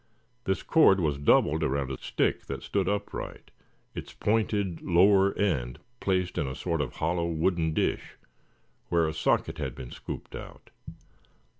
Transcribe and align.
This 0.45 0.63
cord 0.63 0.99
was 0.99 1.19
doubled 1.19 1.61
around 1.61 1.91
a 1.91 1.97
stick 1.99 2.47
that 2.47 2.63
stood 2.63 2.89
upright, 2.89 3.51
its 3.93 4.13
pointed 4.13 4.81
lower 4.81 5.31
end 5.37 5.77
placed 5.99 6.39
in 6.39 6.47
a 6.47 6.55
sort 6.55 6.81
of 6.81 6.93
hollow 6.95 7.27
wooden 7.27 7.71
dish 7.71 8.13
where 8.89 9.07
a 9.07 9.13
socket 9.13 9.59
had 9.59 9.75
been 9.75 9.91
scooped 9.91 10.35
out. 10.35 10.71